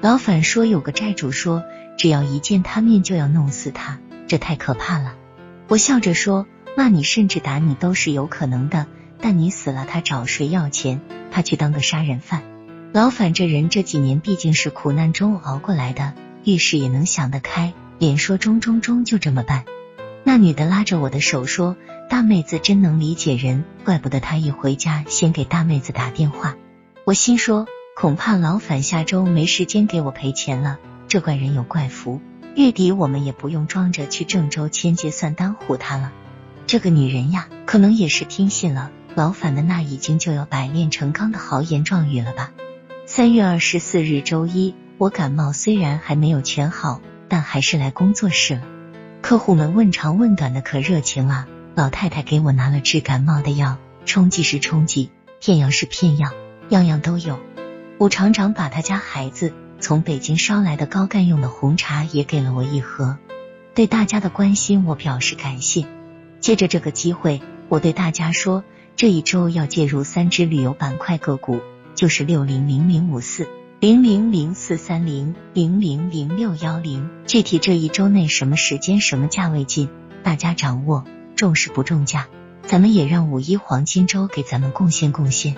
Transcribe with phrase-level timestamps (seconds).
[0.00, 1.64] 老反说有个债主说，
[1.96, 3.98] 只要一见他面就要弄死他，
[4.28, 5.16] 这太可怕了。
[5.66, 8.86] 我笑着说，骂你甚至打你都是有可能的，
[9.20, 11.00] 但你死了，他找谁要钱？
[11.32, 12.42] 他去当个杀人犯。
[12.92, 19.64] 老反这人这几年毕竟是苦难中熬过来的，遇事也能想得开，连说中中中就这么办。
[20.22, 21.76] 那女的拉着我的手说
[22.08, 26.54] ：“大妹子真能理解人，怪不得她一回家先给大妹子打电话。”
[27.04, 27.66] 我心说，
[28.00, 30.78] 恐怕老反下周没时间给我赔钱了。
[31.08, 32.20] 这怪人有怪福，
[32.54, 36.12] 月底我们也不用装着去郑州签结算单唬他了。
[36.68, 42.52] 这个女人呀，可能也是听信了老反的那已经就要百炼成钢的豪言壮语了吧。
[43.04, 48.62] 三月二十四日周一，我感冒虽然还没有全好，但还是来工作室了。
[49.22, 51.48] 客户们问长问短的可热情了。
[51.74, 56.30] 老太太给我拿了治感冒的药，冲剂是冲剂，片药是片药，
[56.68, 57.40] 样样都有。
[57.98, 63.18] 武厂长把他家孩子从北京捎来的高干用的红茶也给了我一盒。
[63.74, 65.84] 对大家的关心，我表示感谢。
[66.38, 68.62] 借着这个机会，我对大家说，
[68.94, 71.60] 这一周要介入三只旅游板块个股。
[71.96, 73.48] 就是六零零零五四
[73.80, 79.88] 零零零四三零零零零六幺零，具体这一周内什么时间什么价位进，
[80.22, 82.28] 大家掌握，重视不重价，
[82.62, 85.56] 咱们也让五一黄金周给咱们贡献贡献。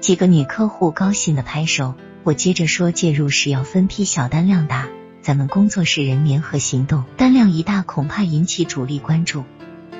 [0.00, 4.88] 几个女客户高兴的拍手，我接着说，介入时要分批小单量打，
[5.22, 9.44] 咱们工作室人联合行动，单量一大恐怕引起主力关注。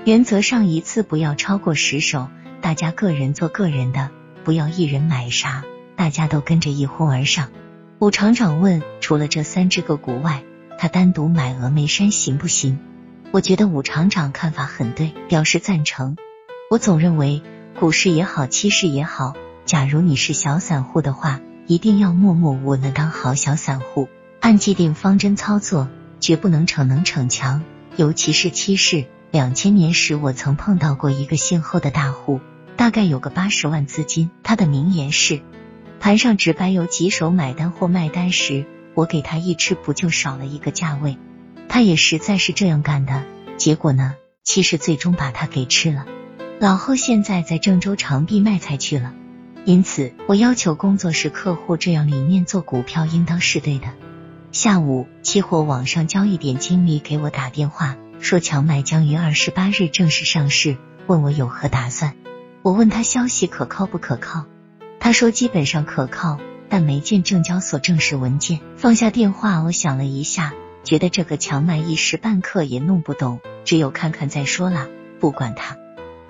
[0.04, 2.28] 原则上一次不要超过十手，
[2.60, 4.10] 大家个人做个人的，
[4.44, 5.64] 不要一人买啥。
[5.96, 7.48] 大家都跟着一哄而上。
[7.98, 10.44] 武厂长问：“除了这三只个股外，
[10.78, 12.78] 他单独买峨眉山行不行？”
[13.32, 16.16] 我觉得武厂长看法很对，表示赞成。
[16.70, 17.42] 我总认为
[17.80, 19.34] 股市也好，期市也好，
[19.66, 24.08] 假如你是小散户的话，一定要默默无闻的当好小散户，
[24.40, 25.88] 按既定方针操作，
[26.20, 27.64] 绝不能逞能逞强。
[27.96, 32.40] 尤其是七市，两千年时我曾碰到过一个姓后的大户，
[32.76, 35.42] 大概有个八十万资金，他的名言是。
[35.98, 41.18] 盘上只摆有几手买单或卖单时，我给他一吃，不就少了一个价位？
[41.68, 43.24] 他也实在是这样干的，
[43.56, 44.14] 结果呢，
[44.44, 46.06] 七市最终把他给吃了。
[46.60, 49.12] 老后现在在郑州长壁卖菜去了，
[49.66, 53.88] 因此我要求工作室客户这样理念做股票应当是对的。
[54.52, 60.76] 下午，期货网上交易点经理给我打电话，说强麦将于二十八日正式上市，
[61.08, 62.14] 问我有何打算。
[62.62, 64.44] 我问他消息可靠不可靠？
[65.00, 66.38] 他说基本上可靠，
[66.68, 68.60] 但没见证交所正式文件。
[68.76, 70.54] 放下电话，我想了一下，
[70.84, 74.86] 觉得这个强麦一时半刻也弄不懂，只有看看再说啦。
[75.18, 75.76] 不管他。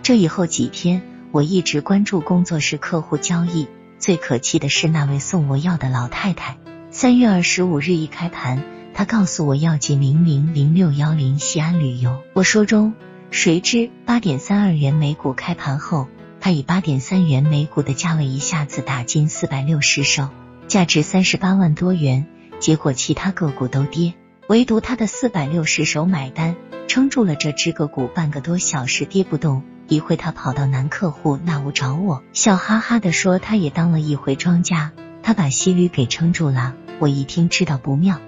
[0.02, 1.02] 这以后几天，
[1.36, 3.68] 我一直关注工作室客户交易。
[3.98, 6.56] 最可气的是那位送我药的老太太。
[6.90, 8.64] 三月二十五日一开盘，
[8.94, 12.22] 她告诉我要进零零零六幺零西安旅游。
[12.32, 12.94] 我说中，
[13.30, 16.08] 谁知八点三二元每股开盘后。
[16.40, 20.30] 他以八点三元每股的价位一下子打进四百六十手，
[20.68, 22.26] 价值三十八万多元。
[22.60, 24.14] 结果其他个股都跌，
[24.48, 26.56] 唯独他的四百六十手买单，
[26.96, 29.62] 撑住了这只个股半个多小时跌不动。
[29.86, 34.92] 一会他跑到男客户那屋找我，笑哈哈的说他也当了一回庄家，
[35.22, 36.74] 他把息率给撑住了。
[36.98, 38.18] 我一听知道不妙，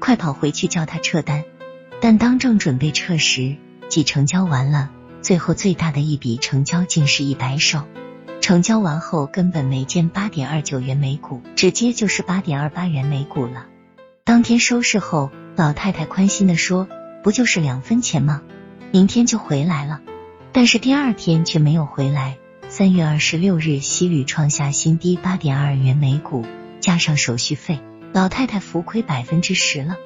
[0.00, 1.44] 快跑回去叫他撤单。
[2.02, 3.56] 但当正准备撤时，
[3.88, 4.90] 即成交完了。
[5.22, 7.84] 最后最大的一笔成交竟是一百手，
[8.42, 13.64] 成交完后根本没见八点二九元每股，直接就是八点二八元每股了。
[14.24, 16.86] 当天收市后，老太太宽心的说
[17.22, 18.42] ：“不就是两分钱吗？
[18.92, 20.00] 明天就回来了。”
[20.52, 22.38] 但是第二天却没有回来。
[22.68, 26.44] 三月二十六日，西铝创下新低，八点二元每股，
[26.80, 27.80] 加上手续费，
[28.12, 29.96] 老太太浮亏百分之十了。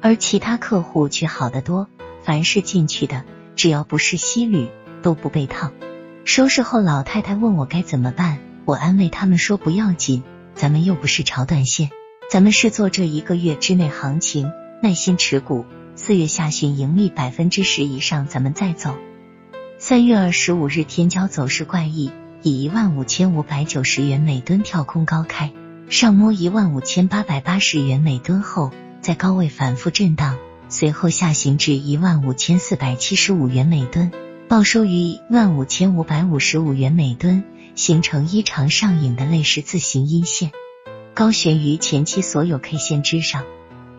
[0.00, 1.88] 而其他客户却好得多，
[2.22, 3.24] 凡是进去的。
[3.54, 4.68] 只要不是西铝，
[5.02, 5.70] 都不被套。
[6.24, 10.22] 收拾后，老太太问我该怎么办，我安慰他们说不要紧，
[10.54, 11.90] 咱们又不是炒短线，
[12.30, 14.50] 咱们是做这一个月之内行情，
[14.82, 15.66] 耐心持股，
[16.04, 18.96] 四月下旬盈利百分之十以上，咱们再走。
[19.78, 22.10] 三月二十五日，天骄走势怪异，
[22.42, 25.52] 以一万五千五百九十元每吨跳空高开，
[25.88, 30.38] 上摸一万五千八百八十元每吨后，在高位反复震荡。
[30.68, 34.10] 随后下行至一万五千四百七十五元每吨，
[34.48, 37.44] 报收于一万五千五百五十五元每吨，
[37.76, 40.50] 形成一长上影的类似字形阴线，
[41.14, 43.44] 高悬于前期所有 K 线之上。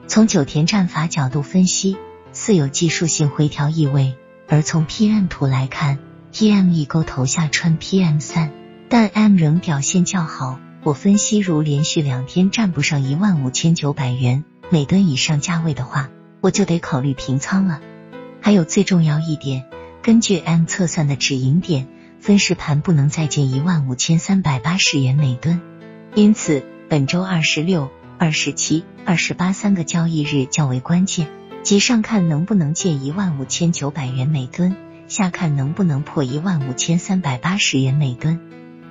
[0.06, 1.98] 从九田战法角度分析，
[2.34, 4.16] 似有技术性回调意味。
[4.48, 5.98] 而从 PM 图来看
[6.34, 8.52] ，PM 一勾头下穿 PM 三，
[8.90, 16.10] 但 M 仍表现较好，我分析，如连续两天站不上一万五千九百元每吨以上价位的话，
[16.42, 17.80] 我就得考虑平仓了。
[18.42, 19.64] 还有最重要一点，
[20.04, 21.88] 根据 M 测算的止盈点，
[22.20, 25.62] 分时盘不能再见一万五千三百八十元每吨。
[26.14, 31.28] 因此，本周二十六、二十七、二十八三个交易日较为关键，
[31.64, 34.76] 即上看能不能借一万五千九百元每吨。
[35.08, 38.40] 下看能不能破一万五千三百八十元每吨。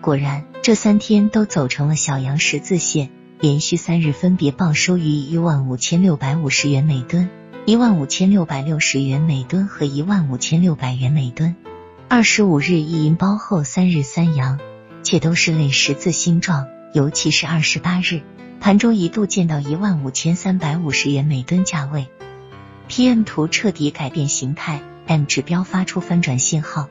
[0.01, 3.11] 果然，这三天都走成了小阳十字线，
[3.41, 7.31] 连续三日分别报收于一万五千六百五十元每吨、
[7.65, 11.57] 一万五千六百六十元每吨和一万五千六百元每吨。
[12.09, 14.61] 二十五日一阴包后三日三阳，
[15.03, 18.21] 且都是类十字星状，尤其是二十八日
[18.63, 22.07] 盘中一度见到一万五千三百五十元每吨价位。
[22.89, 24.81] PM 图彻底改变形态。
[25.09, 26.89] M 指标发出翻转信号，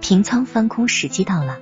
[0.00, 1.58] 平仓翻空时机到了。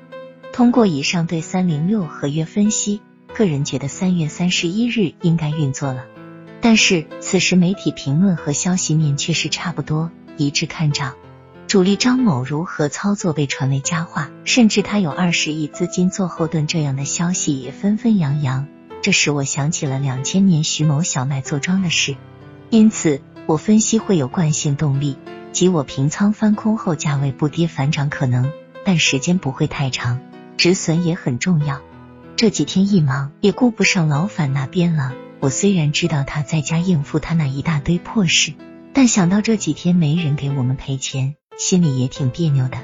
[0.53, 3.01] 通过以上对三零六合约分析，
[3.35, 6.05] 个人觉得三月三十一日应该运作了。
[6.61, 11.15] 但是此时媒体评论和消息面却是差不多，一致看涨。
[11.67, 18.69] 主力张某如何操作被传为佳话，甚至他有二十亿资金做后盾这样的消息也纷纷扬扬。
[19.07, 22.17] 这使我想起了两千年徐某小麦做庄的事，
[22.71, 25.17] 因此我分析会有惯性动力。
[25.53, 28.51] 即我平仓翻空后，价位不跌反涨可能，
[28.85, 30.19] 但时间不会太长，
[30.57, 31.83] 止损也很重要。
[32.35, 35.13] 这几天一忙，也顾不上老反那边了。
[35.39, 38.55] 我虽然知道他在家应付他那一大堆破事，
[38.93, 42.79] 但想到这几天没人给我们赔钱，心里也挺别扭的。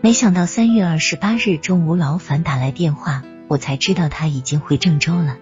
[0.00, 5.36] 没想到三月二十八日中午，老反打来电话，我才知道他已经回郑州了。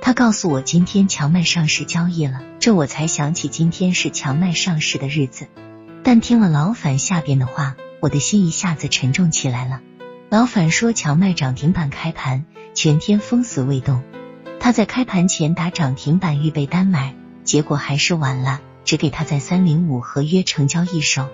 [0.00, 5.46] 他告诉我今天强麦上市交易了，这我才想起今天是强麦上市的日子。
[6.02, 9.80] 但听了老反下边的话，我的心一下子沉重起来了。
[10.30, 14.02] 老反说强麦涨停板开盘，全天封死未动。
[14.60, 17.14] 他在开盘前打涨停板预备单买，
[17.44, 21.28] 结果还是晚了，只给他在三零五合约成交一手。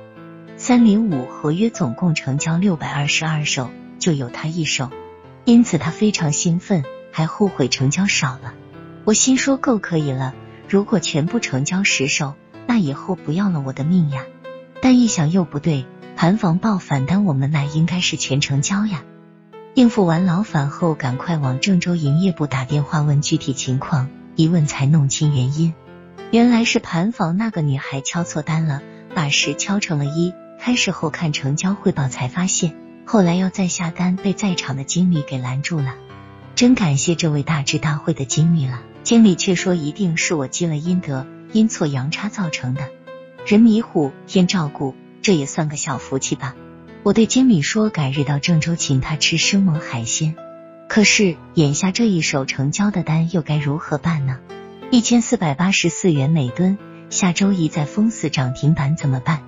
[0.56, 4.90] 三零五合约总共成交六百二十二手，就有他一手，
[5.44, 6.84] 因此他非常兴奋，
[7.14, 8.54] 还后悔成交少了。
[9.04, 10.34] 我心说够可以了，
[10.68, 12.34] 如果全部成交十手，
[12.66, 14.24] 那以后不要了我的命呀！
[14.82, 19.04] 但一想又不对，盘房报反单，我们那应该是全成交呀。
[19.74, 25.72] 应付完老反后，赶快往郑州营业部打电话问具体情况，一问才弄清原因，
[26.32, 28.82] 原来是盘房那个女孩敲错单了，
[29.14, 30.34] 把十敲成了一。
[30.58, 32.74] 开始后看成交汇报才发现，
[33.04, 35.94] 后来要再下单，被在场的经理给拦住了。
[36.54, 42.88] 真感谢这位大智大慧的经理了，经理却说一定是我积了阴德，阴错阳差造成的。
[43.44, 46.54] 人迷糊，天照顾，这也算个小福气吧。
[47.02, 50.36] 我对经理说，改日到郑州请他吃生猛海鲜。
[50.88, 54.38] 可是眼下这一手成交的单又该如何办呢？
[54.92, 56.78] 一千四百八十四元每吨，
[57.10, 59.42] 下周一再封死涨停板怎么办？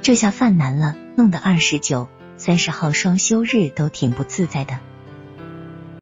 [0.00, 2.08] 这下犯难了，弄得二十九、
[2.38, 4.78] 三十号双休日都挺不自在的。